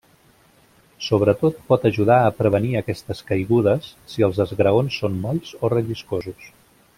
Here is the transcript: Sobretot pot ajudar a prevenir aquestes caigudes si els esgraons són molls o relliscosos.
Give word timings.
Sobretot 1.07 1.59
pot 1.67 1.85
ajudar 1.89 2.17
a 2.23 2.31
prevenir 2.39 2.71
aquestes 2.79 3.21
caigudes 3.29 3.91
si 4.15 4.27
els 4.29 4.41
esgraons 4.47 4.99
són 5.03 5.21
molls 5.27 5.53
o 5.63 5.71
relliscosos. 5.77 6.51